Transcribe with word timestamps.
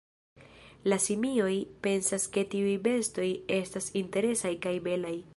La 0.91 0.97
simioj 1.03 1.51
pensas 1.87 2.25
ke 2.37 2.43
tiuj 2.53 2.73
bestoj 2.87 3.27
estas 3.61 3.91
interesaj 4.01 4.55
kaj 4.65 4.75
belaj. 4.89 5.15